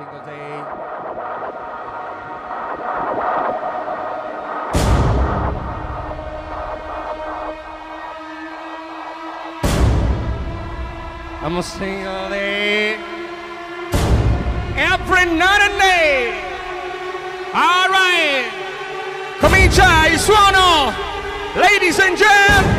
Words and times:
single 0.00 0.20
day. 0.24 0.64
I'm 11.42 11.56
a 11.56 11.62
single 11.62 12.28
day. 12.30 12.94
Every 14.76 15.26
night 15.36 15.62
and 15.68 15.78
day. 15.78 16.32
All 17.52 17.88
right. 17.90 18.48
Comincia 19.38 20.06
il 20.06 20.18
suono. 20.18 20.94
Ladies 21.56 21.98
and 21.98 22.16
gentlemen. 22.16 22.78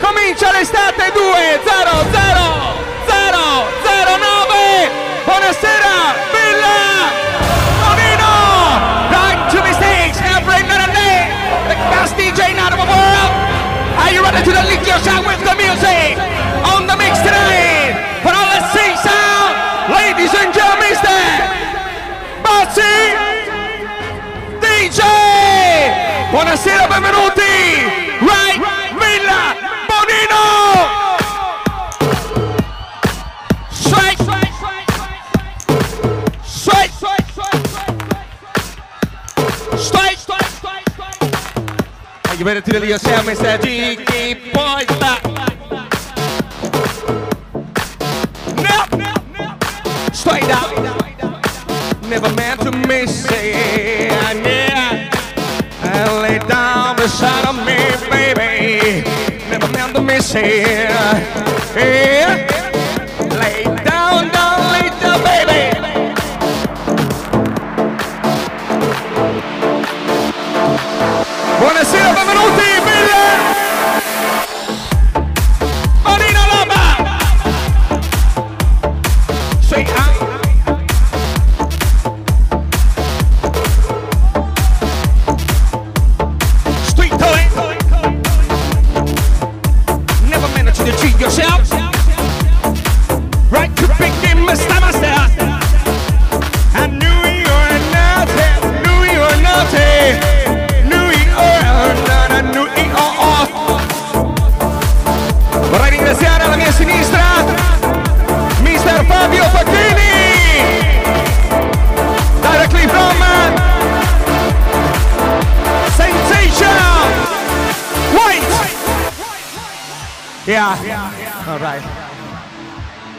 Comincia 0.00 0.52
l'estate 0.52 1.10
2 1.12 1.60
0 1.64 1.90
0 2.12 2.12
0 2.12 2.12
0 2.12 2.74
9. 2.74 2.83
Buonasera, 5.44 6.16
Villa 6.32 7.12
Bonino. 7.84 8.32
Right 9.12 9.44
to 9.52 9.60
mistakes 9.60 10.16
every 10.24 10.64
and 10.64 10.92
day. 10.96 11.28
The 11.68 11.76
best 11.92 12.16
DJ 12.16 12.48
in 12.48 12.56
the 12.56 12.80
world. 12.80 13.32
Are 14.00 14.10
you 14.10 14.24
ready 14.24 14.40
to 14.40 14.62
lick 14.64 14.80
yourself 14.88 15.20
with 15.28 15.44
the 15.44 15.54
music? 15.60 16.16
On 16.72 16.86
the 16.86 16.96
mix 16.96 17.20
tonight. 17.20 17.92
For 18.24 18.32
all 18.32 18.48
the 18.56 18.64
sing 18.72 18.96
sound. 19.04 19.52
Ladies 19.92 20.32
and 20.32 20.48
gentlemen, 20.48 20.96
Mr. 20.96 21.12
DJ. 24.64 25.00
Buonasera, 26.32 26.88
benvenuti. 26.88 27.43
Ready 42.44 42.60
to 42.60 42.78
do 42.78 42.86
yourself, 42.86 43.24
Mr. 43.24 43.58
Jiggy 43.62 44.34
Boy? 44.52 44.84
No, 48.60 48.76
straight 50.12 50.50
up. 50.50 50.70
Never 52.02 52.30
meant 52.34 52.60
to 52.60 52.70
miss 52.70 53.24
it. 53.30 54.10
Yeah. 54.44 55.08
And 55.84 56.22
lay 56.22 56.38
down 56.46 56.96
beside 56.96 57.46
of 57.46 57.56
me, 57.64 57.78
baby. 58.10 59.08
Never 59.48 59.72
meant 59.72 59.94
to 59.96 60.02
miss 60.02 60.34
it. 60.34 60.44
Yeah. 61.74 62.63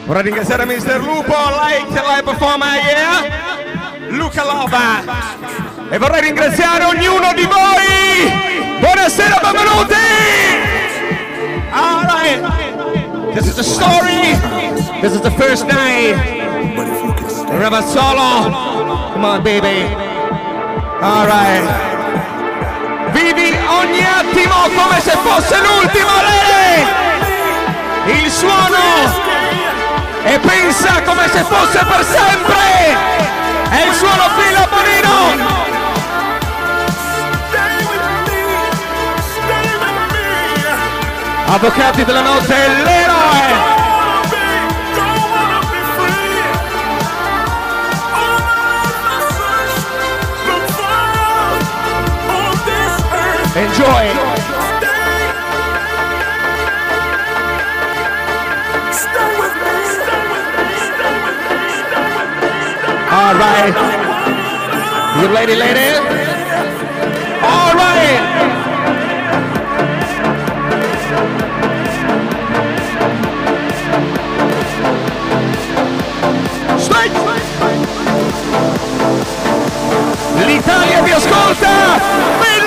Vorrei 0.06 0.22
ringraziare 0.22 0.64
Mr. 0.64 1.00
Lupo, 1.00 1.34
Light, 1.34 1.90
live 1.90 2.22
performer, 2.22 2.78
yeah? 2.80 3.24
Luca 4.10 4.44
Lova. 4.44 5.02
E 5.90 5.98
vorrei 5.98 6.20
ringraziare 6.20 6.84
ognuno 6.84 7.32
di 7.34 7.42
voi. 7.42 8.78
Buonasera, 8.78 9.40
benvenuti! 9.42 9.94
Alright 11.72 13.34
This 13.34 13.46
is 13.48 13.54
the 13.56 13.64
story. 13.64 14.38
This 15.00 15.12
is 15.12 15.20
the 15.22 15.32
first 15.32 15.66
night. 15.66 16.14
Remember 17.50 17.82
solo. 17.82 19.10
Come 19.12 19.24
on 19.26 19.42
baby. 19.42 19.92
Alright 21.02 21.68
Vivi 23.10 23.58
ogni 23.68 24.04
attimo 24.04 24.54
come 24.72 25.00
se 25.00 25.10
fosse 25.10 25.56
l'ultimo 25.58 26.10
lei 26.22 26.86
Il 28.22 28.30
suono 28.30 29.35
E 30.28 30.40
pensa 30.40 31.02
come 31.02 31.28
se 31.28 31.44
fosse 31.44 31.84
per 31.84 32.04
sempre 32.04 32.96
È 33.70 33.86
il 33.86 33.94
suono 33.94 34.28
Fila 34.36 34.66
Bonino 34.68 35.64
Avvocati 41.46 42.04
della 42.04 42.22
notte, 42.22 42.54
l'eroe! 42.84 43.74
Enjoy! 53.54 54.35
All 63.26 63.34
right. 63.34 63.74
You 65.20 65.26
lady, 65.34 65.56
lady. 65.56 65.96
All 67.42 67.74
right. 67.74 68.20
Straight. 76.78 77.12
L'Italia 80.46 81.02
vi 81.02 81.10
ascolta! 81.10 82.65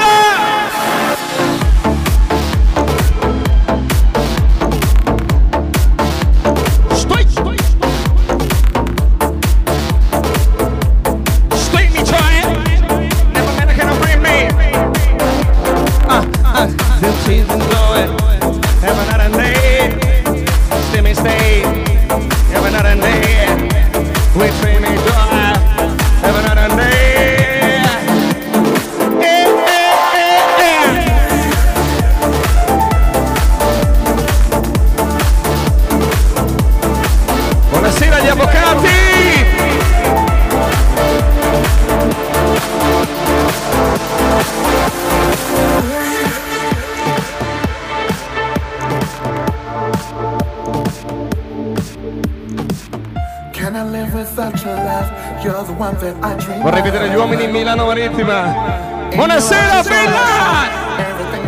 Buonasera, 59.20 59.84
Finland! 59.84 60.72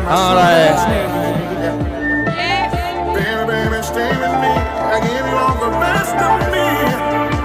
All 0.09 0.35
right. 0.35 0.75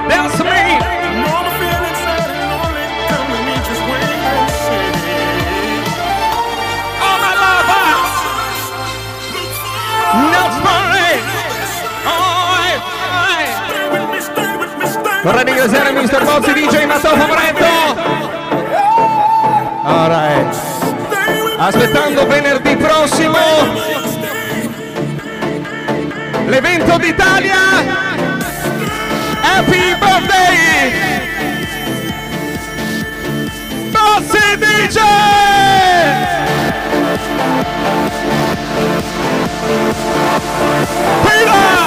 That's 0.08 0.38
me. 0.42 0.62
All 7.06 7.18
my 7.22 7.34
lovers, 7.44 8.12
not 10.32 10.52
worry. 10.66 11.22
Vorrei 15.22 15.44
ringraziare 15.44 15.90
Mr. 15.92 16.24
Bozzi, 16.24 16.52
DJ 16.52 16.84
Matteo 16.86 17.14
Favorente 17.16 17.65
Alright. 19.86 20.52
Aspettando 21.58 22.26
venerdì 22.26 22.76
prossimo 22.76 23.38
l'evento 26.46 26.98
d'Italia. 26.98 27.56
Happy 29.42 29.94
birthday! 29.96 31.20
Bozzi 33.92 34.58
DJ! 34.58 34.98
Pila! 41.22 41.85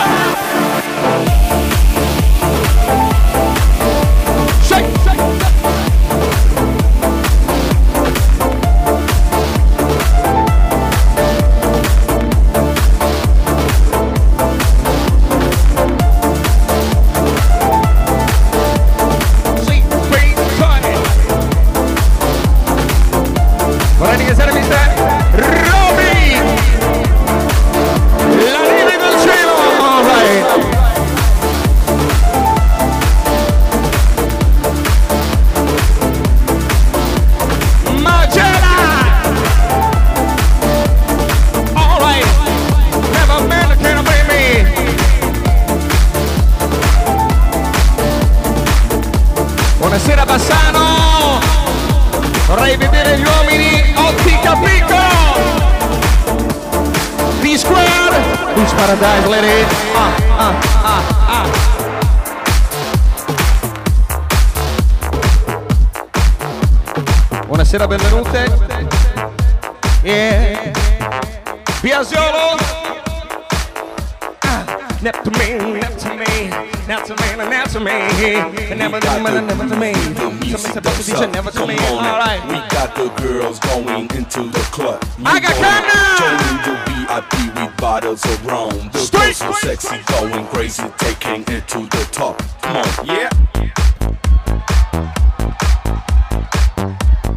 The 82.99 83.07
girls 83.21 83.59
going 83.59 83.87
into 84.11 84.43
the 84.51 84.59
club. 84.75 85.01
You 85.17 85.23
I 85.25 85.39
got 85.39 85.55
wanna 85.55 85.87
Ghana! 85.87 86.19
Join 86.19 86.57
the 86.67 86.75
VIP 86.91 87.33
with 87.55 87.77
bottles 87.77 88.25
of 88.25 88.45
rum. 88.45 88.89
The 88.91 88.99
Straight, 88.99 89.21
girls 89.23 89.37
so 89.37 89.51
straight. 89.53 89.79
sexy, 89.79 90.03
going 90.11 90.45
crazy, 90.47 90.83
taking 90.97 91.41
it 91.55 91.65
to 91.69 91.79
the 91.79 92.03
top. 92.11 92.43
Come 92.61 92.75
on, 92.75 93.05
yeah. 93.05 93.29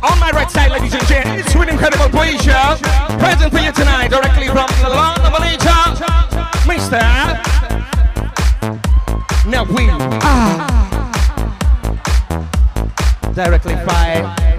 On 0.03 0.19
my 0.19 0.31
right 0.33 0.51
side, 0.51 0.73
ladies 0.73 0.95
and 0.95 1.07
gentlemen, 1.07 1.39
it's 1.39 1.55
with 1.55 1.69
incredible 1.69 2.09
pleasure. 2.09 2.77
Present 3.23 3.53
for 3.53 3.61
you 3.61 3.71
tonight, 3.71 4.09
directly 4.11 4.49
from 4.49 4.67
the 4.83 4.89
land 4.89 5.23
of 5.23 5.31
Malaysia, 5.31 5.95
Mr. 6.67 6.99
Now 9.47 9.63
we 9.63 9.89
are 9.91 10.01
directly 13.33 13.75
by 13.87 14.52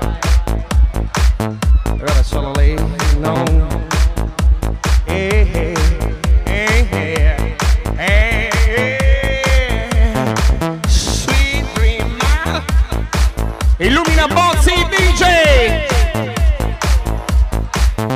DJ. 15.13 15.87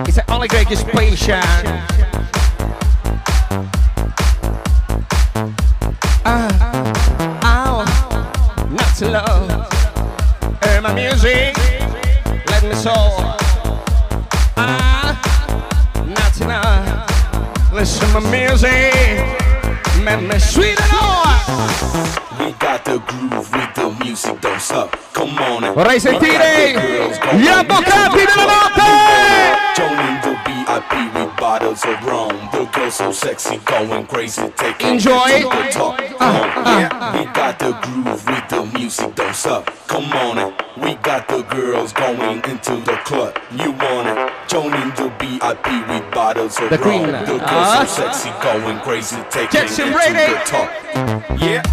It's 0.08 0.18
an 0.18 0.24
great 0.48 0.70
inspiration. 0.72 1.42
Ah, 6.26 6.50
not. 9.02 9.74
Hear 10.64 10.82
my 10.82 10.94
music, 10.94 11.56
let 12.50 12.64
me 12.64 12.74
soar. 12.74 13.47
My 18.14 18.20
music, 18.30 18.94
make 20.04 20.22
me 20.22 20.40
sweet 20.40 20.80
and 20.80 20.94
all. 20.94 21.26
We 22.40 22.52
got 22.54 22.84
the 22.86 23.00
groove 23.00 23.52
with 23.52 23.74
the 23.76 23.96
music, 24.04 24.40
don't 24.42 24.60
stop. 24.60 24.98
Come 25.14 25.38
on, 25.40 25.74
Vorrei 25.74 26.00
sentire 26.00 26.74
gli 27.34 27.48
avvocati 27.48 28.26
della 28.36 28.67
of 31.86 32.04
rum. 32.06 32.50
The 32.52 32.66
girls 32.74 32.96
so 32.96 33.12
sexy, 33.12 33.58
going 33.58 34.06
crazy, 34.08 34.48
taking 34.56 34.94
Enjoy. 34.96 35.22
it 35.28 35.42
to 35.42 35.50
the 35.50 35.70
top. 35.72 36.00
Uh, 36.00 36.08
Come 36.18 36.36
on, 36.36 36.68
uh, 36.68 36.70
uh. 36.70 36.80
yeah. 36.80 37.20
We 37.20 37.26
got 37.34 37.60
the 37.60 37.72
groove 37.82 38.26
with 38.28 38.50
the 38.50 38.66
music, 38.78 39.16
don't 39.16 39.36
stop. 39.36 39.66
Come 39.88 40.12
on, 40.14 40.38
and 40.38 40.54
we 40.84 40.96
got 40.96 41.28
the 41.28 41.42
girls 41.44 41.94
going 41.94 42.44
into 42.44 42.78
the 42.78 42.98
club. 43.06 43.38
You 43.52 43.72
want 43.72 44.08
it? 44.08 44.32
Joining 44.48 44.90
the 44.96 45.12
VIP 45.20 45.88
with 45.90 46.12
bottles 46.14 46.60
of 46.60 46.70
The 46.70 46.78
rum. 46.78 46.84
queen. 46.84 47.12
The 47.12 47.26
girls 47.26 47.42
Ah. 47.46 47.86
so 47.88 48.04
uh-huh. 48.04 48.14
sexy, 48.14 48.30
going 48.42 48.80
crazy, 48.80 49.18
taking 49.30 49.50
Jackson 49.52 49.90
it 49.90 49.94
Brady. 49.94 50.14
to 50.14 50.34
the 50.34 50.44
top. 50.46 51.42
Yeah. 51.42 51.64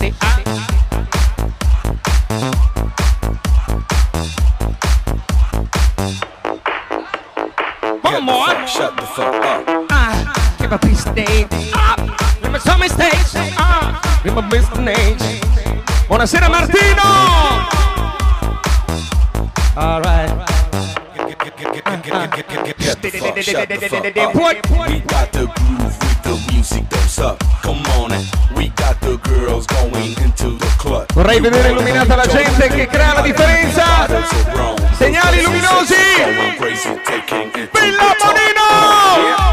One 0.00 0.37
shut 8.68 8.94
the 8.96 9.02
fuck 9.02 9.34
up. 9.34 9.64
Ah, 9.90 10.56
give 10.58 10.72
a 10.72 10.78
piece 10.78 11.00
stage. 11.00 11.46
Up. 11.72 11.98
Give 12.42 12.52
me 12.52 12.58
some 12.58 12.82
stage. 12.88 13.54
Ah, 13.56 14.20
give 14.22 14.36
a 14.36 14.42
piece 14.42 14.66
stage. 14.68 15.40
Buonasera 16.08 16.48
Martino. 16.50 17.02
All 19.76 20.00
right. 20.02 20.28
Up. 20.28 20.48
We 24.88 25.00
got 25.00 25.32
the 25.32 25.46
groove 25.56 25.96
with 26.00 26.22
the 26.22 26.52
music, 26.52 26.88
don't 26.88 27.08
stop. 27.08 27.42
Come 27.62 27.82
on, 27.96 28.12
and 28.12 28.26
we 28.54 28.68
got 28.76 29.00
the 29.00 29.16
girls 29.18 29.66
going 29.66 30.14
into 30.20 30.58
the 30.58 30.68
club. 30.76 31.06
Vorrei 31.14 31.40
vedere 31.40 31.70
illuminata 31.70 32.16
la 32.16 32.26
gente 32.26 32.68
che 32.68 32.86
crea 32.86 33.14
la 33.14 33.22
differenza. 33.22 34.06
Segnali 34.98 35.42
luminosi. 35.42 35.94
Villa 37.72 38.14
Bonino. 38.18 38.57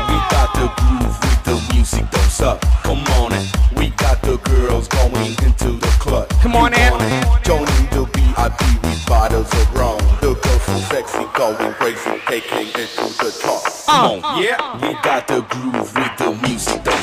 We 0.09 0.17
got 0.29 0.49
the 0.53 0.67
groove 0.79 1.15
with 1.23 1.43
the 1.43 1.73
music, 1.73 2.09
don't 2.11 2.29
stop. 2.29 2.61
Come 2.83 3.03
on, 3.19 3.33
in. 3.33 3.45
we 3.75 3.89
got 3.91 4.21
the 4.21 4.37
girls 4.37 4.87
going 4.87 5.31
into 5.45 5.71
the 5.79 5.91
club. 5.99 6.29
Come 6.41 6.55
on, 6.55 6.73
in. 6.73 6.79
Ed. 6.79 6.91
want 6.91 7.03
it? 7.03 7.43
Joining 7.43 7.87
the 7.95 8.03
VIP 8.13 8.61
with 8.83 9.05
bottles 9.07 9.51
of 9.53 9.73
rum. 9.75 9.97
The 10.21 10.33
girls 10.35 10.61
so 10.63 10.77
sexy, 10.91 11.25
going 11.35 11.73
crazy, 11.73 12.21
taking 12.27 12.67
it 12.69 12.89
to 12.97 13.05
the 13.23 13.31
top. 13.41 13.63
Come 13.85 14.23
uh. 14.23 14.27
on, 14.27 14.43
yeah. 14.43 14.57
We 14.81 14.93
got 15.01 15.27
the 15.27 15.41
groove 15.41 15.93
with 15.95 16.17
the 16.17 16.31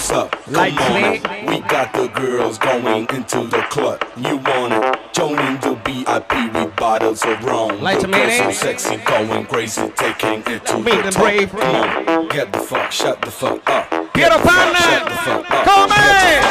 music, 0.03 0.15
don't 0.15 0.31
stop. 0.45 0.45
Come 0.45 1.05
on, 1.05 1.47
we 1.47 1.61
got 1.61 1.93
the 1.93 2.09
girls 2.09 2.59
going 2.59 3.07
into 3.09 3.45
the 3.47 3.63
club. 3.71 4.03
You 4.17 4.37
want 4.39 4.73
it? 4.73 4.99
Joining 5.13 5.61
the 5.61 5.75
VIP 5.85 6.55
with 6.55 6.77
bottles 6.77 7.23
of 7.25 7.43
rum. 7.45 7.81
Like 7.81 8.01
the 8.01 8.09
girls 8.09 8.37
so 8.37 8.51
sexy, 8.51 8.97
going 9.05 9.47
crazy, 9.47 9.89
taking 9.97 10.43
it 10.47 10.67
to 10.67 10.77
the 10.77 11.03
the 11.05 11.11
top. 11.11 11.23
brave. 11.23 11.51
Come 11.51 11.75
on, 11.75 12.29
get 12.29 12.53
the 12.53 12.59
fuck, 12.61 12.91
shut 12.91 13.21
the 13.23 13.31
fuck 13.31 13.69
up. 13.71 13.91
Get 14.15 14.33
the 14.33 14.39
fuck, 14.39 14.77
Shut 14.77 15.05
the 15.05 15.15
fuck 15.15 15.51
up. 15.51 15.65
Come 15.65 15.91
on. 15.91 15.99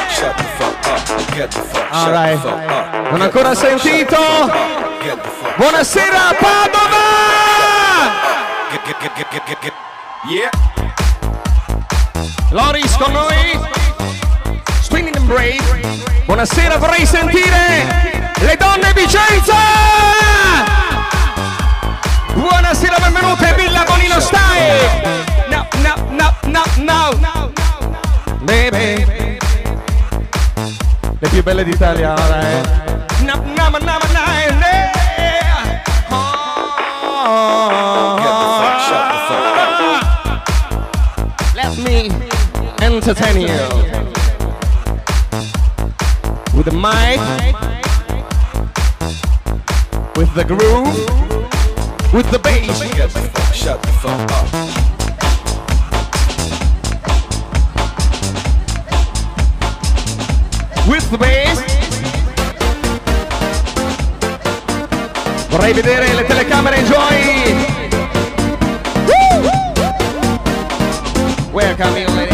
Shut 0.09 0.37
the 0.37 0.43
fuck 0.43 0.87
up. 0.87 1.35
Get 1.35 1.51
the 1.51 1.61
fuck, 1.61 1.93
All 1.93 2.05
shut 2.05 2.31
the 2.31 2.41
fuck 2.41 2.69
up. 2.69 3.11
Non 3.11 3.21
ancora 3.21 3.49
the 3.49 3.55
fuck, 3.55 3.79
shut 3.79 3.81
the 3.81 3.89
sentito. 3.89 4.17
fuck 4.17 4.51
up. 4.51 5.03
Get 5.03 5.23
the 5.23 5.29
fuck, 5.29 5.55
Buonasera 5.55 6.33
Padova. 6.39 7.01
Yeah. 10.29 11.10
Loris 12.49 12.95
con 12.97 13.11
noi. 13.11 13.59
Spinning 14.81 15.15
and 15.15 15.25
Brave. 15.25 15.81
Buonasera, 16.25 16.77
vorrei 16.77 17.05
sentire 17.05 18.29
le 18.41 18.57
donne 18.57 18.93
Vicenza! 18.93 19.53
Buonasera, 22.33 22.97
benvenute 22.99 23.53
Villa 23.55 23.83
Bonino 23.83 24.19
Style! 24.19 25.03
No, 25.49 25.67
no, 25.81 25.93
no, 26.45 26.63
no, 26.77 27.09
no! 27.19 27.51
Baby! 28.39 29.37
Le 31.19 31.29
più 31.29 31.43
belle 31.43 31.63
d'Italia, 31.63 32.13
ora, 32.13 32.41
eh! 32.41 32.61
No, 33.25 33.35
no, 33.35 33.69
no, 33.69 33.79
no, 33.79 34.30
entertain 43.01 43.41
you 43.41 43.47
with 46.55 46.65
the 46.65 46.71
mic, 46.71 47.19
with 50.15 50.31
the 50.35 50.43
groove, 50.43 50.85
with 52.13 52.29
the 52.29 52.37
bass. 52.37 52.79
Get 52.93 53.09
the 53.09 53.19
fuck, 53.19 53.53
shut 53.53 53.81
the 53.81 53.87
fuck 53.87 54.31
up. 54.31 54.47
with 60.87 61.09
the 61.09 61.17
bass. 61.17 61.63
Vorrei 65.49 65.73
vedere 65.73 66.13
le 66.13 66.23
telecamere 66.23 66.77
enjoy. 66.77 67.79
Welcome 71.51 71.97
you 71.97 72.30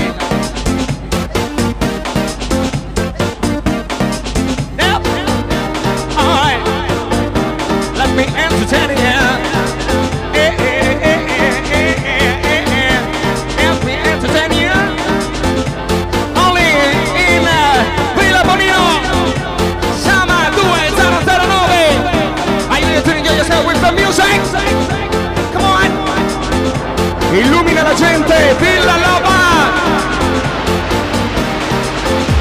gente 27.97 28.55
Villa 28.59 28.95
Loba 28.97 29.71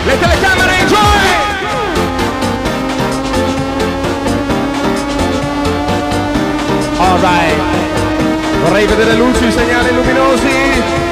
Le 0.06 0.18
telecamere 0.18 0.78
enjoy 0.80 1.24
Alright 6.98 7.60
Vorrei 8.62 8.86
vedere 8.86 9.14
luci, 9.14 9.50
segnali 9.50 9.94
luminosi 9.94 11.05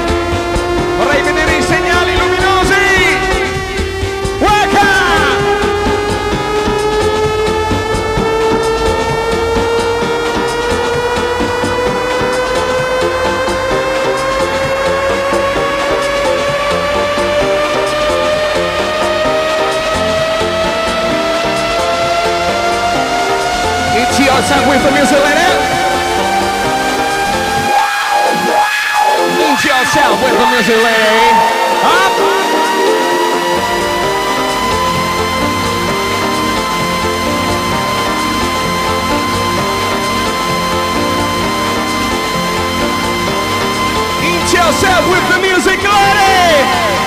Your 24.35 24.43
time 24.43 24.67
with 24.67 24.83
the 24.83 24.91
music 24.91 25.17
lady. 25.23 25.49
It's 29.39 29.63
yourself 29.63 30.21
with 30.21 30.37
the 30.37 30.47
music 30.51 30.75
lady. 30.75 31.31
Up! 31.85 32.11
Eat 44.21 44.53
yourself 44.53 45.09
with 45.09 45.25
the 45.31 45.39
music 45.39 45.79
lady. 45.81 47.04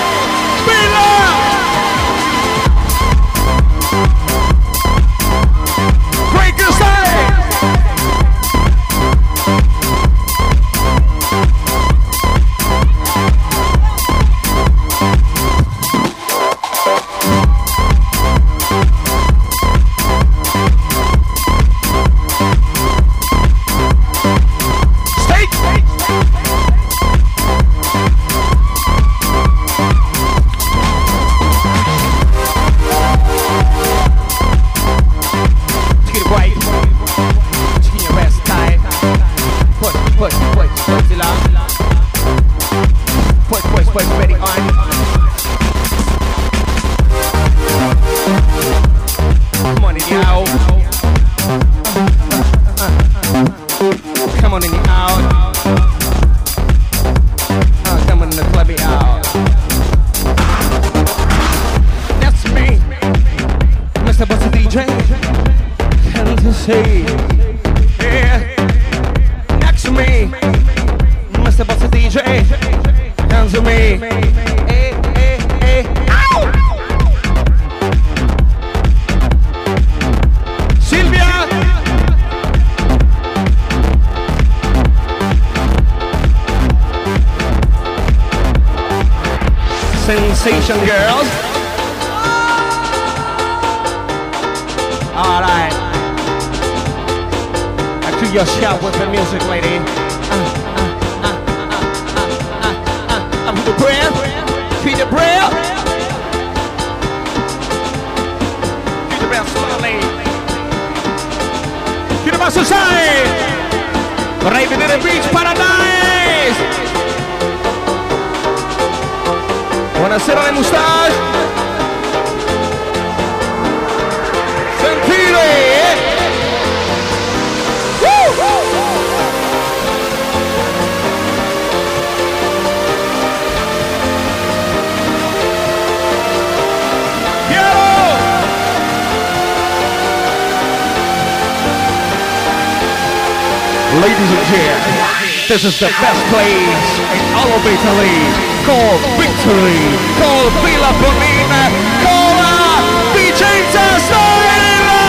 ladies 144.08 144.32
and 144.32 144.44
gents. 144.48 145.48
This 145.48 145.64
is 145.64 145.76
the 145.80 145.92
best 146.00 146.22
place 146.32 146.90
in 147.12 147.24
all 147.36 147.50
of 147.52 147.60
Italy 147.60 148.20
called 148.64 149.00
Victory, 149.20 149.84
called 150.16 150.52
Villa 150.64 150.92
Bonina, 151.00 151.68
called 152.00 152.84
Vicenza 153.12 153.86
Storiella! 154.08 155.04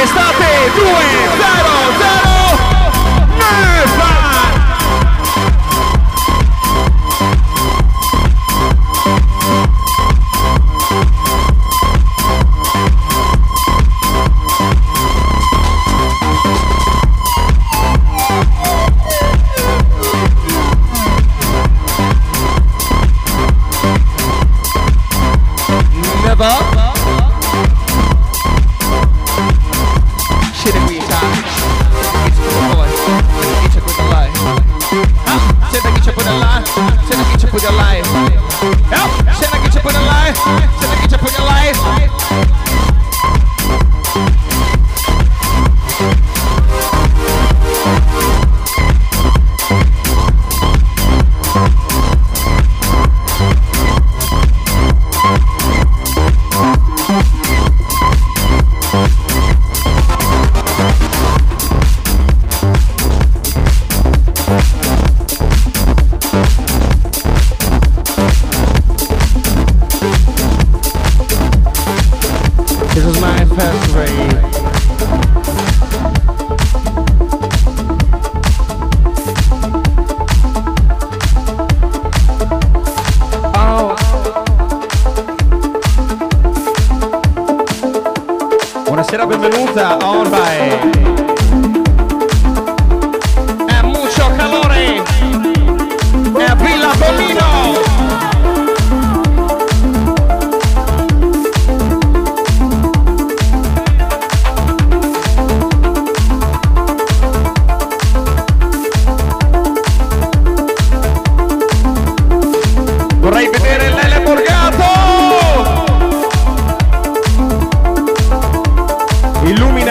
Estate 0.00 0.72
2 0.72 0.80
0 0.80 2.24
0 2.24 2.31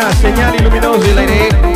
Segnali 0.10 0.64
luminosi, 0.64 1.14
Lady. 1.14 1.71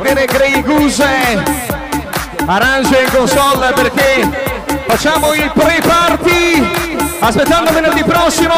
vedere 0.00 0.24
Grey 0.26 0.60
Goose. 0.62 1.06
Arrangio 2.46 2.98
in 2.98 3.10
console 3.14 3.72
perché 3.74 4.28
facciamo 4.86 5.32
il 5.34 5.50
pre-party. 5.54 7.06
Aspettando 7.20 7.70
venerdì 7.70 8.02
prossimo. 8.02 8.54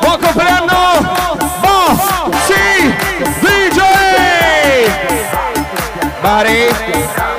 Buon 0.00 0.18
compleanno. 0.20 1.36
Boss 1.60 2.00
sì, 2.46 2.94
DJ 3.40 3.80
Bari 6.20 7.35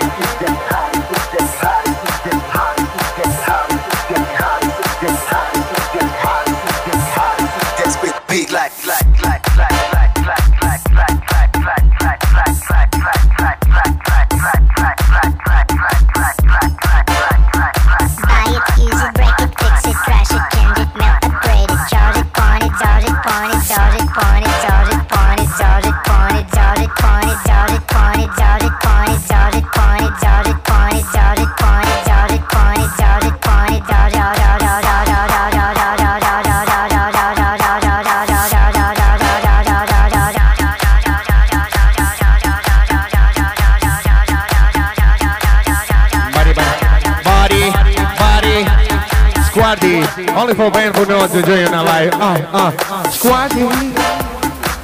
Only 50.37 50.53
for 50.53 50.69
band 50.69 50.95
who 50.95 51.03
knows 51.07 51.31
the 51.31 51.41
dream 51.41 51.65
their 51.71 51.83
like 51.83 52.13
uh 52.13 52.37
uh. 52.53 53.09
Squatting 53.09 53.65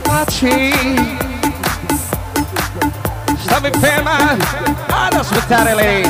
watching 0.07 0.73
Stop 3.37 3.65
it 3.65 3.73
pema 3.75 4.17
uh, 4.17 4.97
ad 4.97 5.13
ospitality 5.13 6.09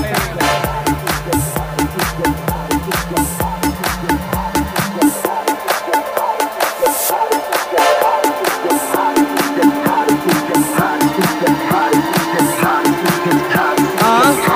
uh-huh. 13.99 14.53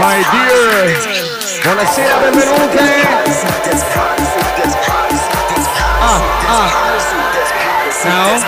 My 0.00 0.18
dear, 0.32 0.98
buonasera, 1.62 2.16
benvenuti! 2.22 2.97
now. 8.08 8.47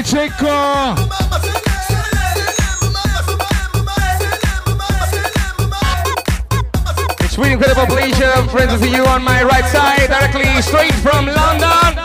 Buonasera 0.00 0.30
De 0.32 1.04
It's 7.24 7.36
really 7.36 7.52
incredible 7.52 7.86
pleasure, 7.86 8.48
friends, 8.48 8.80
to 8.80 8.88
you 8.88 9.04
on 9.04 9.22
my 9.22 9.42
right 9.42 9.66
side, 9.66 10.08
directly 10.08 10.62
straight 10.62 10.94
from 10.94 11.26
London. 11.26 11.98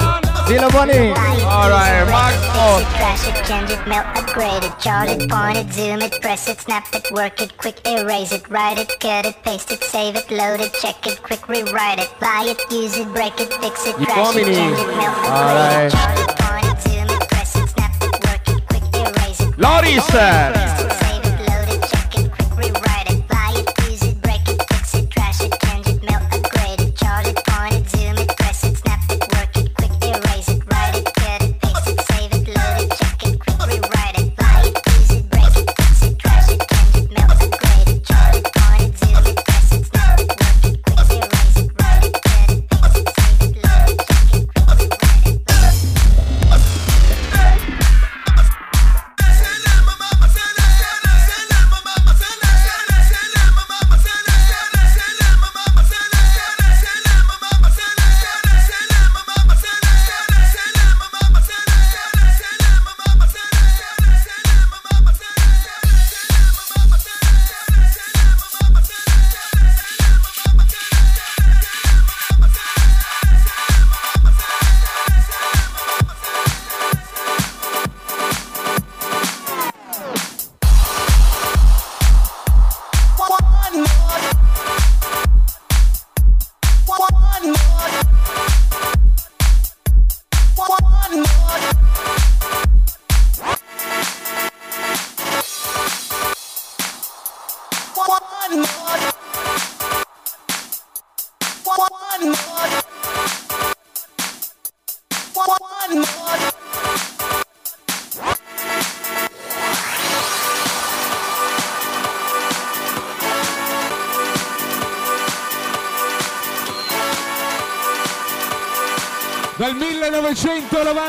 Dilo 0.45 0.69
Bonnie. 0.73 1.13
All 1.45 1.69
right, 1.69 2.05
Mark. 2.09 2.35
Fix 2.35 2.81
it, 2.81 2.85
crash 2.97 3.27
it, 3.29 3.45
change 3.45 3.71
it, 3.71 3.87
melt, 3.87 4.05
upgrade 4.17 4.63
it, 4.63 4.77
chart 4.79 5.09
it, 5.09 5.29
point 5.29 5.57
it, 5.57 5.71
zoom 5.71 6.01
it, 6.01 6.21
press 6.21 6.49
it, 6.49 6.59
snap 6.59 6.85
it, 6.93 7.09
work 7.13 7.41
it, 7.41 7.57
quick 7.57 7.79
erase 7.87 8.33
it, 8.33 8.47
write 8.49 8.77
it, 8.77 8.91
cut 8.99 9.25
it, 9.25 9.41
paste 9.43 9.71
it, 9.71 9.81
save 9.81 10.15
it, 10.17 10.29
load 10.29 10.59
it, 10.59 10.73
check 10.81 11.07
it, 11.07 11.23
quick 11.23 11.47
rewrite 11.47 11.99
it, 11.99 12.09
buy 12.19 12.43
it, 12.45 12.59
use 12.71 12.97
it, 12.97 13.07
break 13.13 13.39
it, 13.39 13.53
fix 13.53 13.87
it, 13.87 13.95
crash 13.95 14.35
it, 14.35 14.45
Yomini. 14.45 14.55
change 14.55 14.77
it, 14.77 14.87
melt, 14.97 15.17
upgrade 15.23 15.87
it, 15.87 15.91
chart 15.91 16.29
it, 16.29 16.34
erase 19.65 20.13
it, 20.13 20.74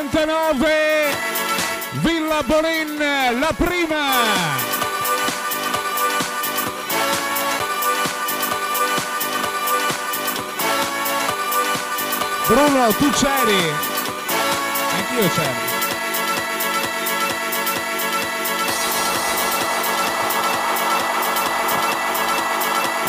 1999 0.06 1.34
Villa 2.00 2.42
Bonin, 2.44 2.98
la 3.40 3.52
prima. 3.56 4.04
Bruno, 12.46 12.92
tu 12.92 13.10
c'eri. 13.10 13.72
Anch'io 14.94 15.28
c'ero. 15.34 15.74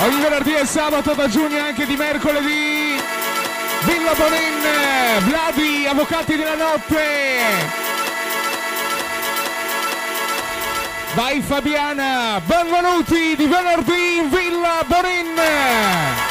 Ogni 0.03 0.19
venerdì 0.21 0.53
e 0.55 0.65
sabato 0.65 1.13
da 1.13 1.27
giugno 1.27 1.55
e 1.55 1.59
anche 1.59 1.85
di 1.85 1.95
mercoledì. 1.95 2.66
Villa 3.87 4.13
Bonin, 4.15 5.23
Vladi, 5.23 5.87
Avvocati 5.87 6.35
della 6.35 6.55
Notte. 6.55 7.05
Vai 11.13 11.41
Fabiana, 11.41 12.41
benvenuti 12.45 13.35
di 13.37 13.45
venerdì 13.45 14.17
in 14.17 14.29
Villa 14.29 14.83
Bonin. 14.85 16.26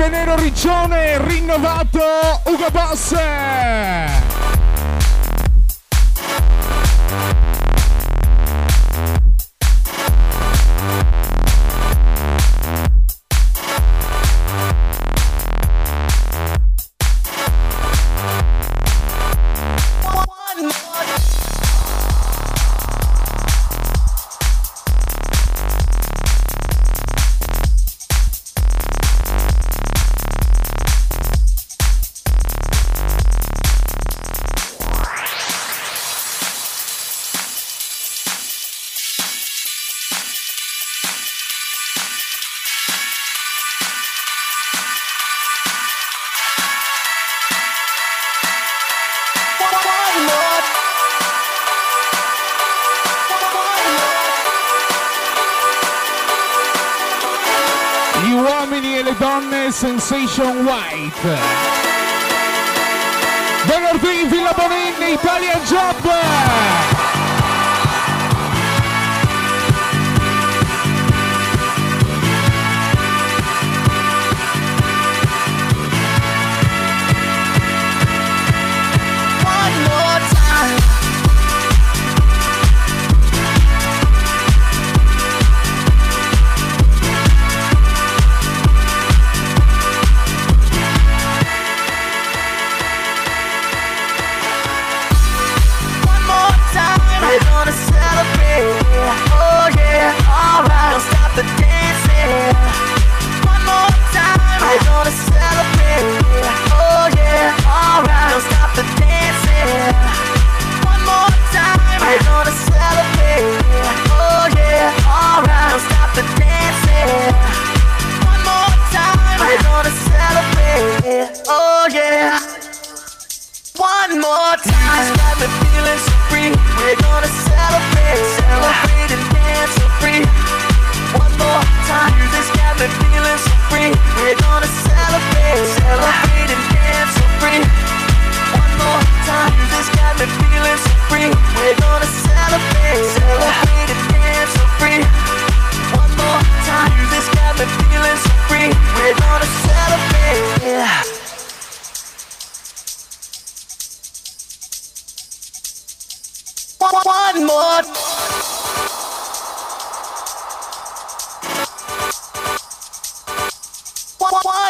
Montenero 0.00 0.34
Riccione, 0.36 1.18
rinnovato 1.18 2.00
Ugo 2.44 2.70
Boss. 2.72 4.29
Sensation 59.80 60.66
White. 60.66 61.38
Venerdì 63.64 64.28
Villa 64.28 64.52
Bonin 64.54 65.14
Italian 65.14 65.60
Job. 65.64 66.89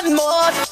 One- 0.02 0.14
more. 0.14 0.69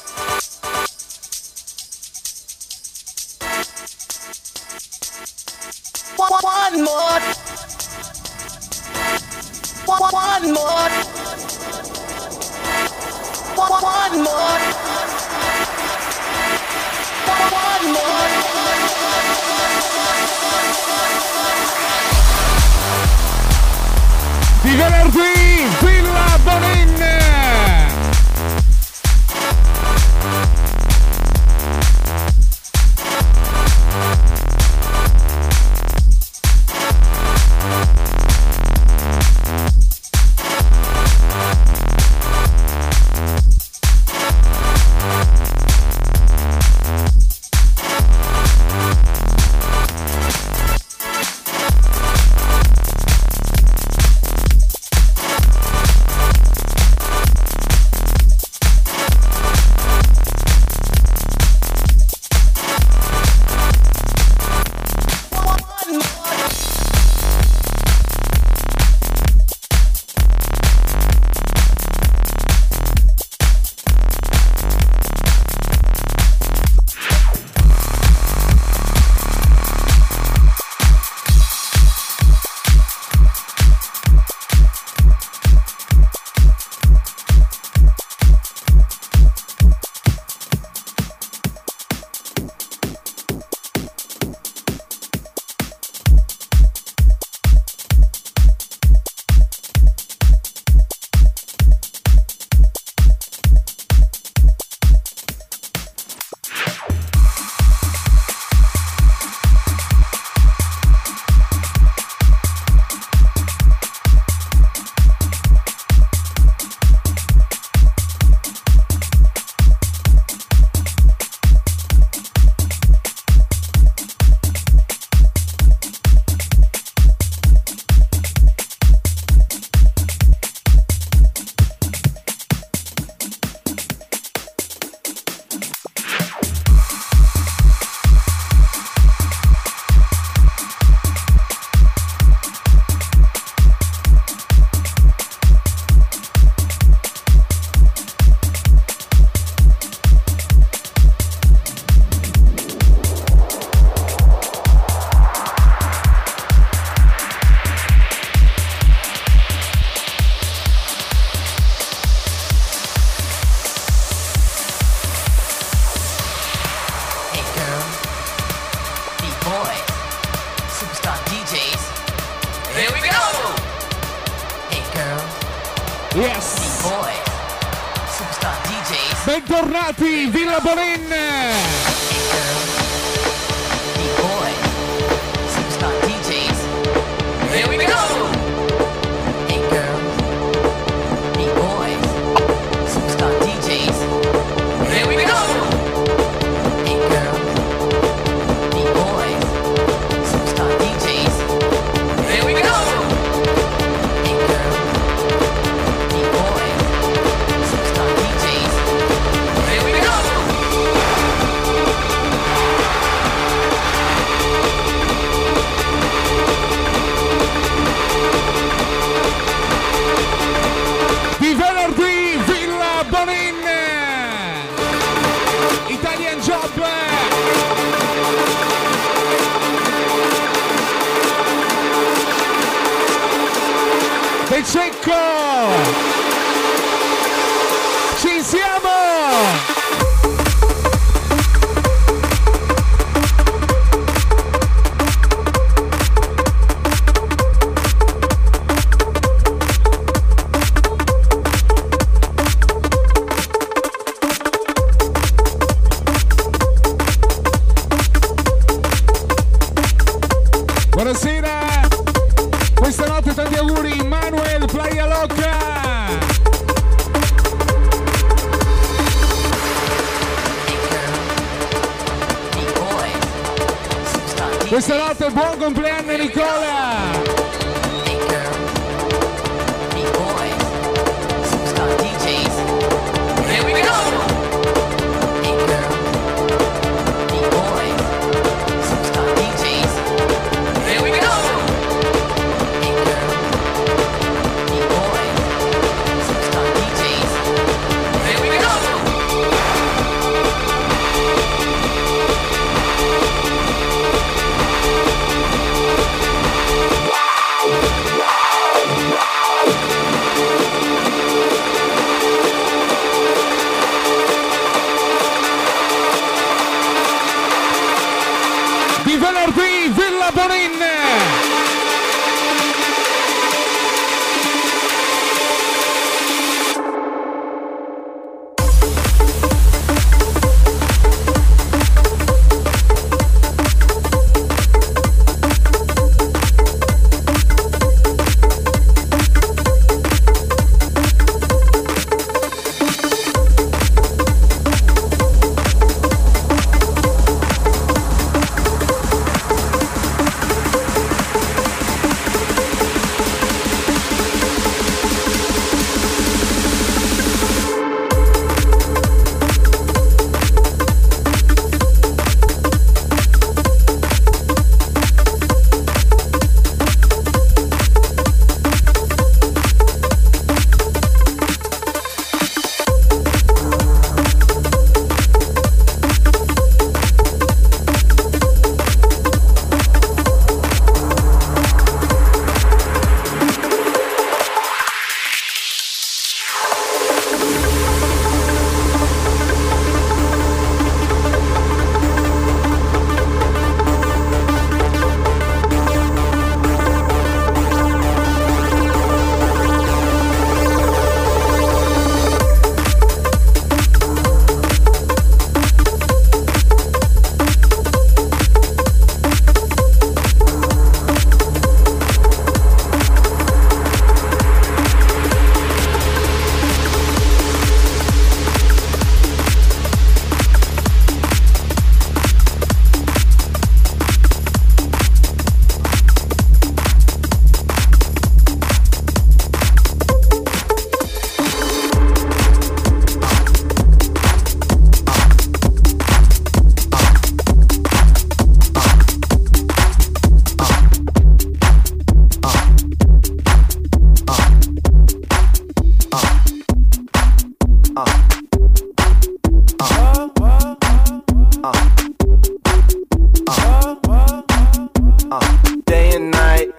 Day 455.85 456.15
and 456.15 456.31
night. 456.31 456.69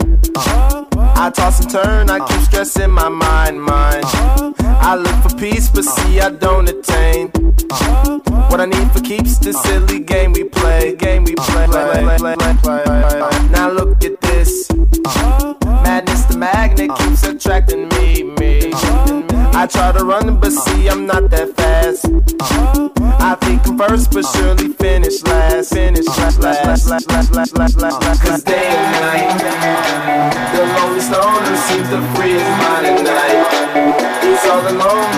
I 0.97 1.31
toss 1.35 1.61
and 1.61 1.71
turn, 1.71 2.11
I 2.11 2.27
keep 2.27 2.41
stressing 2.41 2.91
my 2.91 3.09
mind, 3.09 3.63
mind. 3.63 4.05
I 4.07 4.97
look 4.97 5.15
for 5.23 5.37
peace, 5.37 5.69
but 5.69 5.85
see 5.85 6.21
I 6.21 6.31
don't 6.31 6.69
attain. 6.69 7.29
What 8.49 8.61
I 8.61 8.67
need 8.67 8.91
for 8.93 9.01
keeps 9.01 9.39
the 9.39 9.53
silly 9.53 10.01
game 10.01 10.33
we 10.33 10.45
play, 10.45 10.97
game 10.97 11.25
we 11.25 11.35
play. 11.35 12.80
I 19.61 19.67
try 19.67 19.93
to 19.93 20.03
run, 20.03 20.41
but 20.41 20.53
see 20.53 20.89
I'm 20.89 21.05
not 21.05 21.29
that 21.29 21.55
fast. 21.55 22.07
I 23.21 23.35
think 23.43 23.67
I'm 23.69 23.77
first, 23.77 24.11
but 24.11 24.25
surely 24.25 24.69
finish 24.69 25.23
last. 25.25 25.75
Finish 25.75 26.07
last, 26.07 26.41
last, 26.41 26.65
last, 26.65 26.89
last, 26.89 27.11
last, 27.11 27.35
last, 27.35 27.77
last, 27.77 28.01
last. 28.01 28.23
Cause 28.23 28.43
day 28.43 28.57
and 28.57 29.37
night, 29.37 30.57
the 30.57 30.65
lonely 30.65 31.01
stoner 31.01 31.57
seems 31.69 31.91
to 31.91 32.01
free 32.17 32.41
his 32.41 32.51
mind 32.57 32.87
at 32.89 33.05
night. 33.05 34.25
He's 34.25 34.51
all 34.51 34.67
alone 34.67 35.10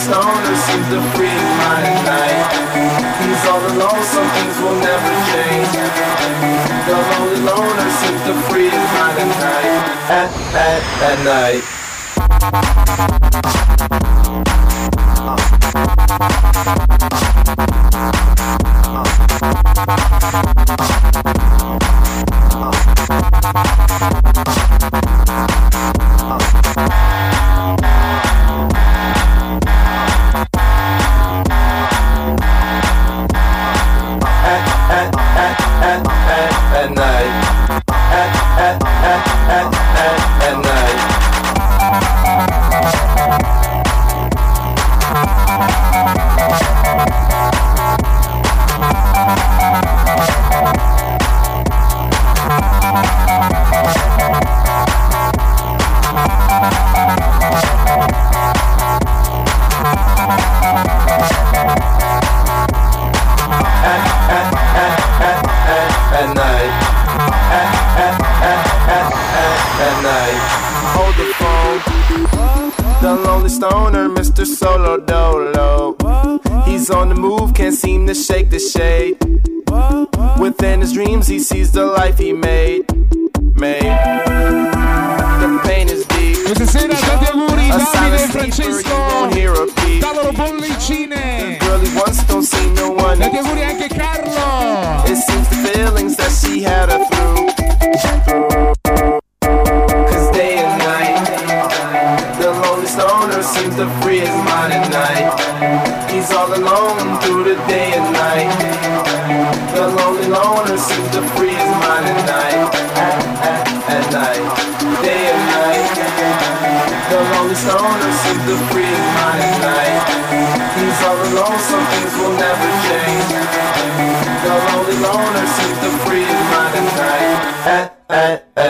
The 0.00 0.16
lonely 0.16 0.56
seems 0.56 0.88
to 0.88 0.98
free 1.12 1.28
his 1.28 1.52
mind 1.60 1.84
at 1.84 2.00
night. 2.08 2.48
He's 3.20 3.44
all 3.46 3.60
alone, 3.60 4.02
some 4.02 4.28
things 4.32 4.56
will 4.58 4.80
never 4.80 5.12
change. 5.28 5.68
The 6.86 6.96
lonely 6.96 7.40
loner 7.44 7.90
seems 8.00 8.22
to 8.24 8.32
free 8.48 8.70
his 8.70 8.88
mind 8.96 9.18
at 9.18 9.28
night. 9.28 9.84
At, 10.08 10.32
at, 10.56 10.82
at 11.04 11.18
night. 11.22 11.62
At, 24.82 24.99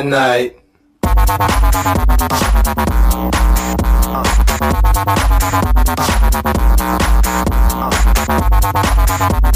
at, 0.00 0.06
night. 0.06 0.56
At 9.22 9.49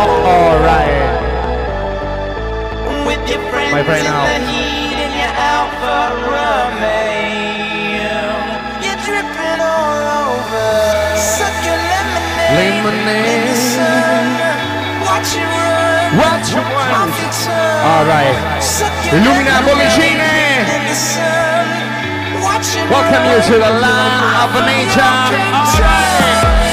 mustache. 0.00 0.16
Oh, 0.16 0.56
alright. 0.56 1.20
My 3.72 3.82
brain 3.82 4.06
out. 4.06 4.26
Lemonade. 12.50 13.54
What 16.18 16.42
you 16.50 16.58
want? 16.58 17.14
Alright. 17.86 18.36
Illumina 19.14 19.62
bollicine. 19.62 20.30
Welcome 22.90 23.24
you 23.30 23.38
to 23.46 23.54
the 23.54 23.72
land 23.80 24.22
of 24.42 24.50
nature. 24.66 25.14
Alright. 25.54 26.69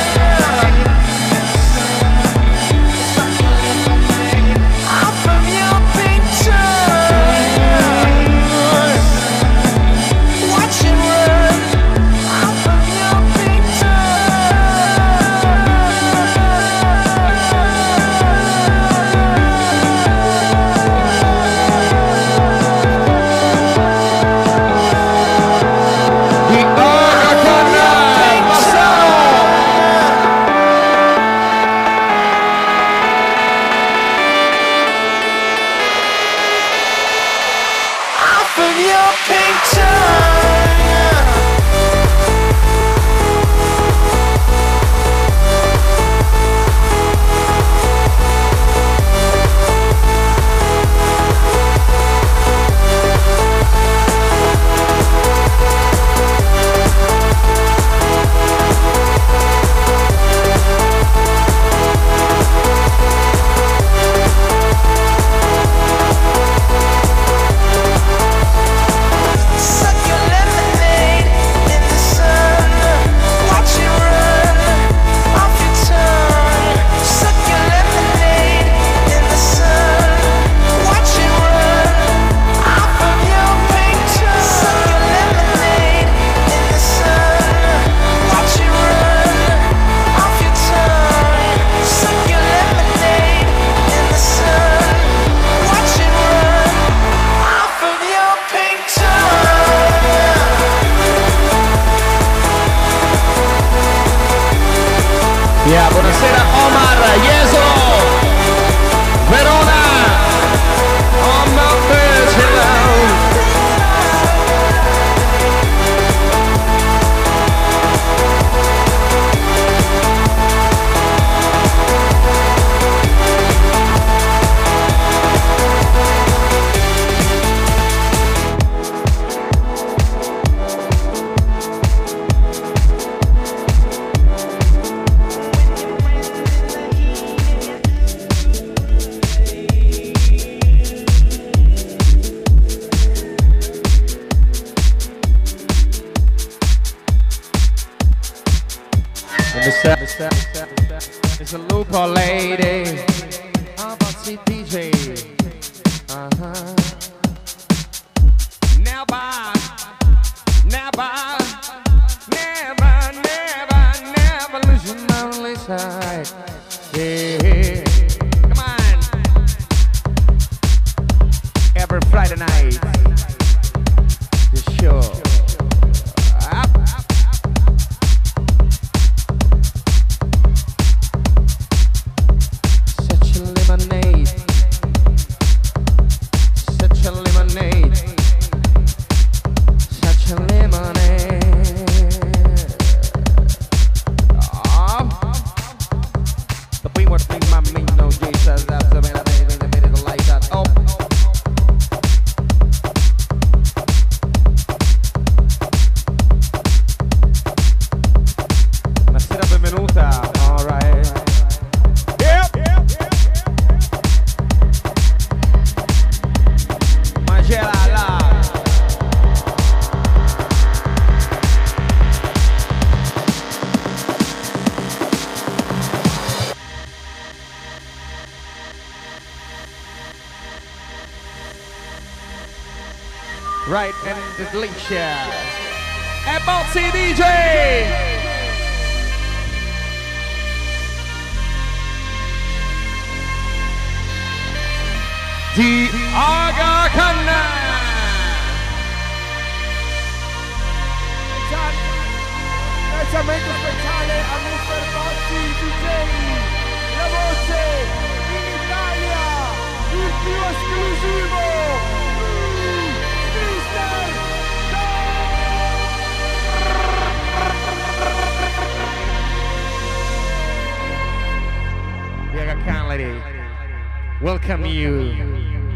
welcome 274.22 274.66
you 274.66 275.14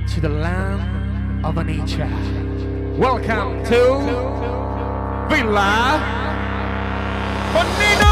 to 0.08 0.22
the 0.22 0.30
land 0.30 1.46
of 1.46 1.56
nature. 1.66 2.08
Welcome 2.98 3.64
to 3.66 4.00
Villa 5.30 6.00
Bonino. 7.54 8.11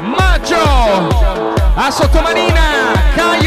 Maggio. 0.00 0.56
A 1.74 1.90
Sottomarina 1.90 2.92
Cagliari. 3.14 3.43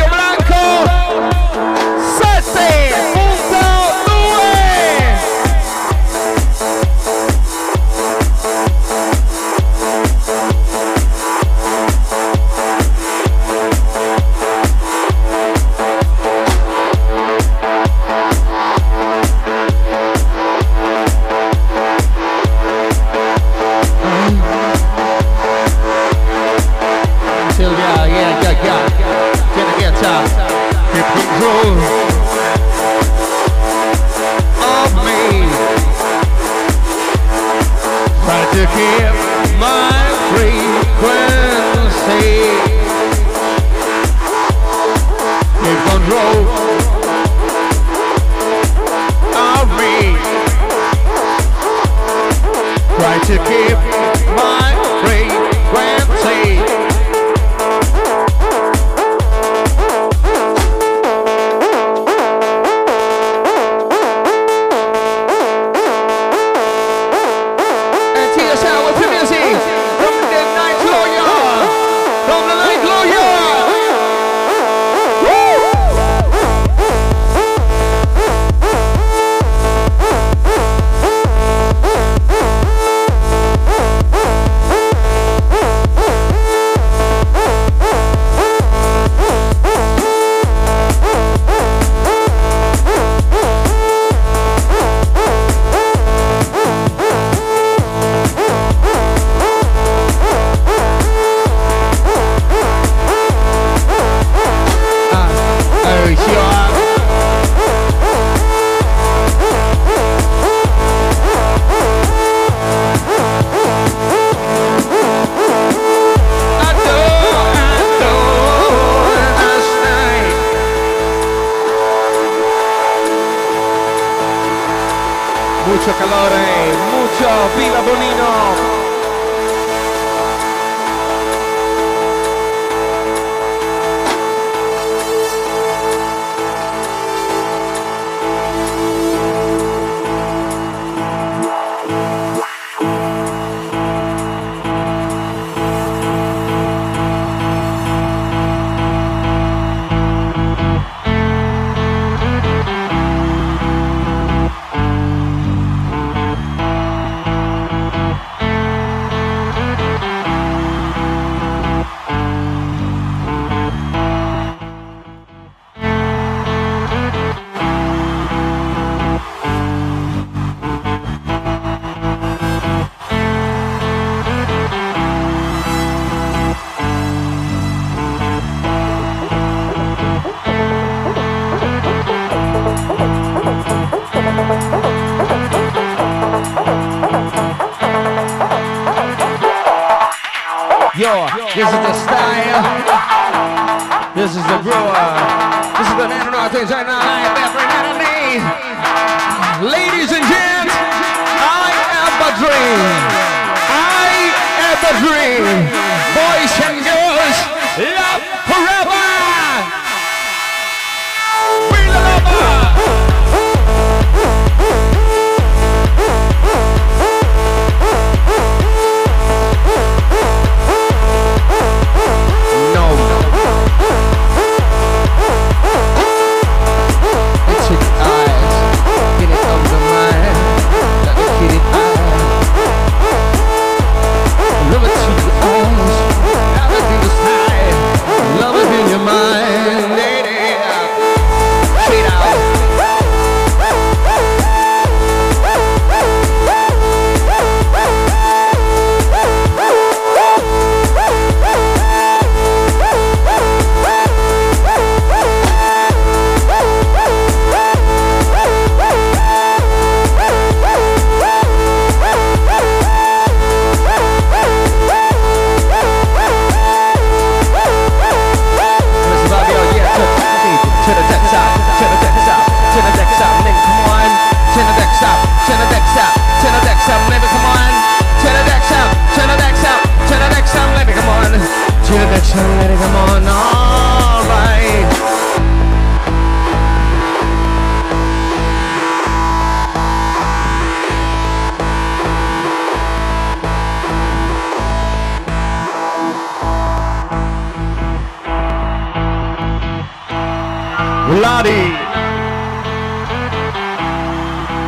Vladi 301.08 301.76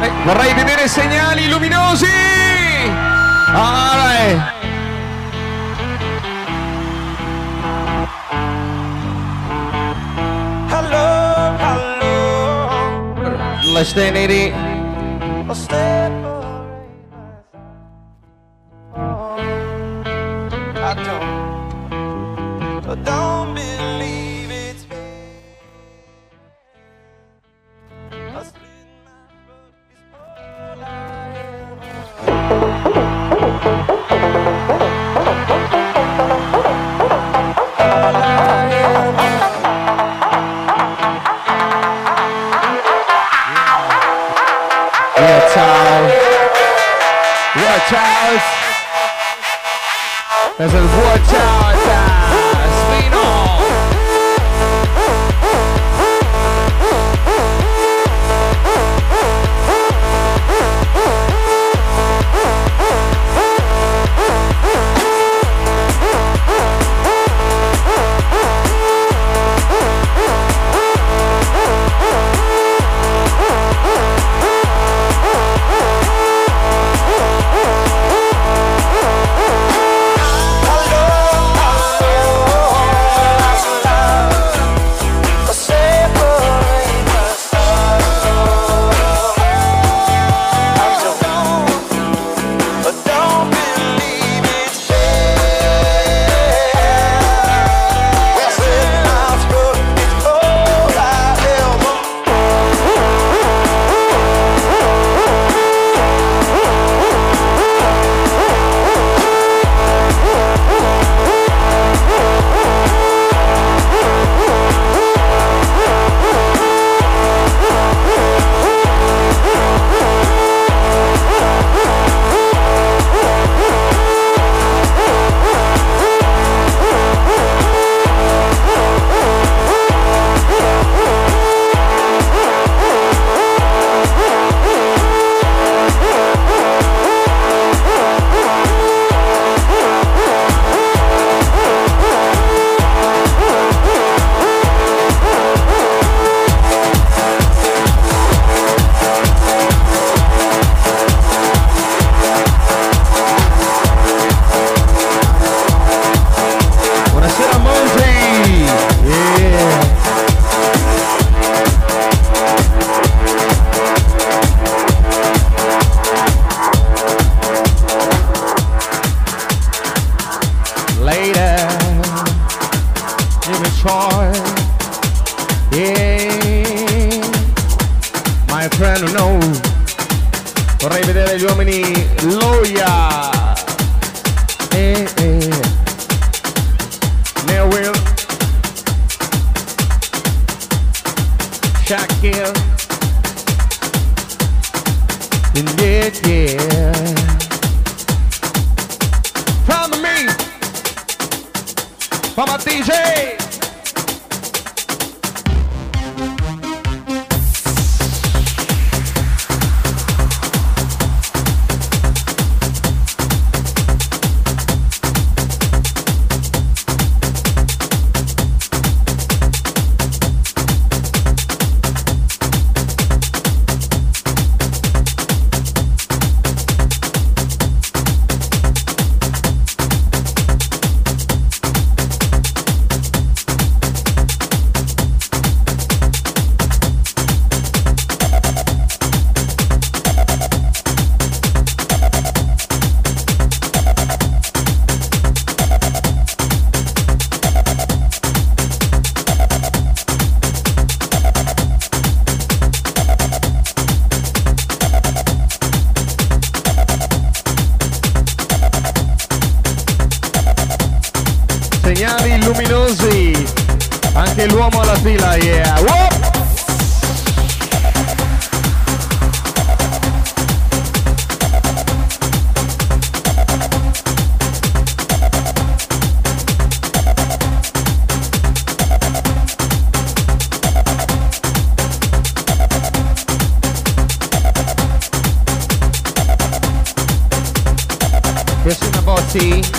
Eh, 0.01 0.11
vorrei 0.23 0.53
vedere 0.53 0.87
segnali 0.87 1.49
luminosi. 1.49 2.05
allora 3.53 4.13
right. 4.13 4.57
Hello, 10.69 11.57
hello. 11.59 13.09
Let's 13.73 13.89
stay 13.89 14.11
needy. 14.11 14.53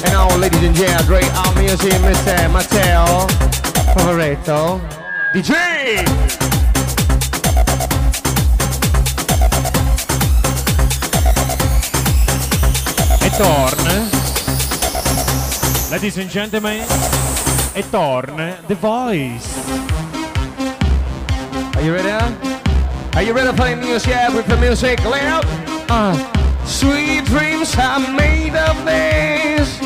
And 0.04 0.14
all 0.14 0.38
ladies 0.38 0.62
and 0.62 0.74
gentlemen, 0.74 1.24
our 1.34 1.54
music, 1.54 1.92
Mr. 1.92 2.50
Matteo 2.52 3.26
Favoretto, 3.94 4.80
DJ. 5.32 6.04
E 13.22 13.30
torn. 13.36 14.10
Ladies 15.90 16.18
and 16.18 16.30
gentlemen, 16.30 16.84
e 17.74 17.82
torn 17.90 18.56
The 18.66 18.74
Voice. 18.74 19.48
Are 21.76 21.82
you 21.82 21.92
ready? 21.92 22.10
Are 23.14 23.22
you 23.22 23.32
ready 23.32 23.48
to 23.48 23.54
play 23.54 23.74
music? 23.74 24.14
With 24.34 24.46
the 24.46 24.56
music 24.56 25.04
loud. 25.04 25.44
Uh, 25.88 26.39
sweet 26.70 27.24
dreams 27.24 27.76
are 27.76 27.98
made 27.98 28.54
of 28.54 28.84
this. 28.84 29.80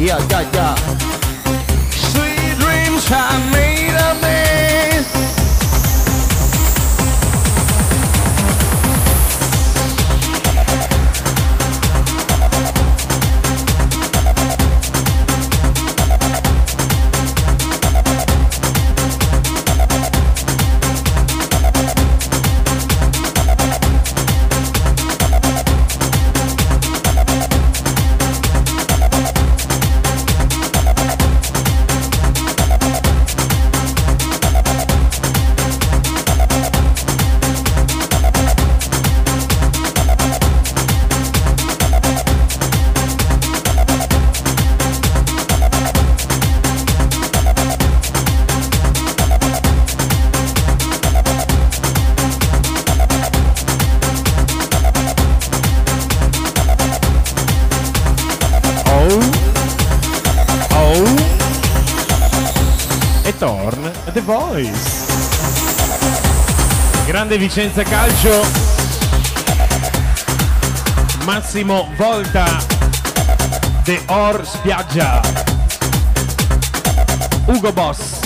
Yeah, 0.00 0.18
yeah, 0.30 0.50
yeah. 0.54 0.74
Sweet 1.90 2.54
dreams 2.58 3.10
are 3.12 3.52
made 3.52 3.67
Vicenza 67.58 67.82
Calcio. 67.82 68.40
Massimo 71.24 71.88
Volta. 71.96 72.44
The 73.82 74.00
Or 74.06 74.46
Spiaggia. 74.46 75.20
Ugo 77.48 77.72
Boss. 77.72 78.17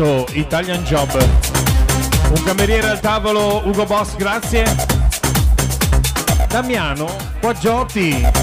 Fatto 0.00 0.26
Italian 0.32 0.82
Job. 0.82 1.10
Un 2.30 2.42
cameriere 2.42 2.88
al 2.88 3.00
tavolo, 3.00 3.60
Ugo 3.66 3.84
Boss, 3.84 4.16
grazie. 4.16 4.64
Damiano 6.48 7.06
Quaggiotti. 7.38 8.39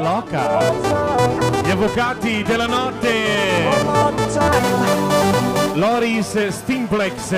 Loca. 0.00 0.58
Gli 1.62 1.70
avvocati 1.70 2.42
della 2.42 2.66
notte. 2.66 3.08
Loris 5.74 6.48
Stimplex. 6.48 7.34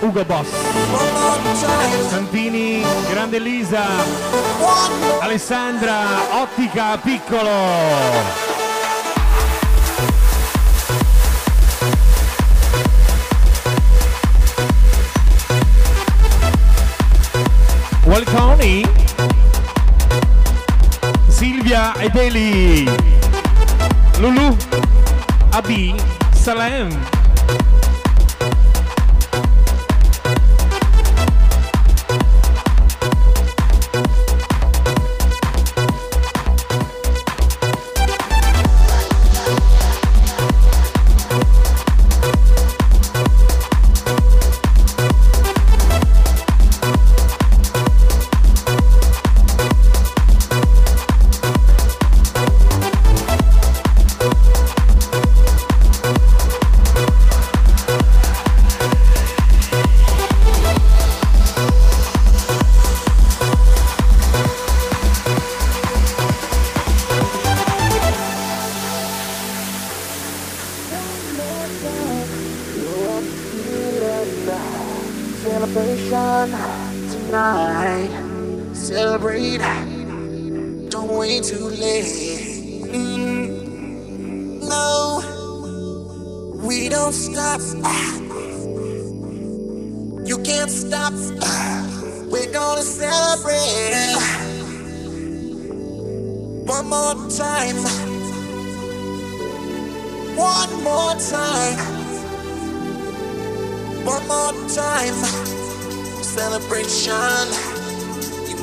Ugo 0.00 0.24
Boss. 0.24 0.48
Santini, 2.08 2.82
Grande 3.08 3.36
Elisa. 3.36 3.82
Alessandra, 5.20 5.98
Ottica 6.40 6.96
Piccolo. 6.98 8.49
Eli, 22.14 22.86
Lulu, 24.20 24.56
Abi, 25.52 25.94
Salem. 26.34 27.09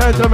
nuestro 0.09 0.31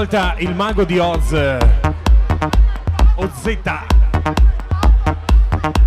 volta 0.00 0.34
il 0.38 0.54
mago 0.54 0.84
di 0.84 0.98
Oz 0.98 1.32
OZ 3.16 3.44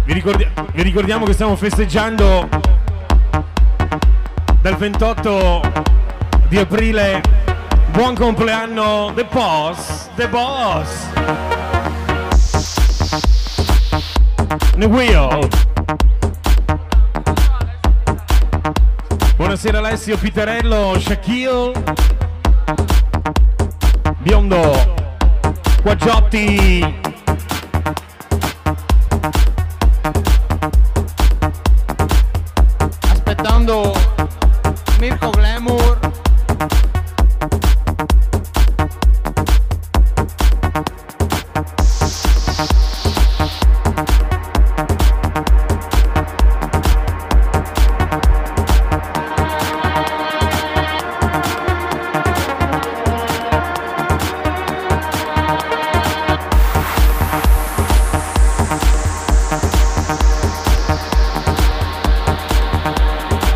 vi, 0.03 0.13
ricordi- 0.13 0.47
vi 0.73 0.83
ricordiamo 0.83 1.25
che 1.25 1.33
stiamo 1.33 1.55
festeggiando 1.55 2.47
dal 4.61 4.75
28 4.75 5.61
di 6.47 6.59
aprile 6.59 7.23
buon 7.89 8.13
compleanno 8.13 9.11
The 9.15 9.25
Boss 9.25 10.09
The 10.15 10.29
Boss. 10.29 11.07
The 14.77 14.85
Wheel 14.85 15.47
Buonasera 19.35 19.79
Alessio 19.79 20.17
Piterello, 20.17 20.99
Shaquille, 20.99 21.71
Biondo, 24.53 24.93
Quaggiotti, 25.81 27.02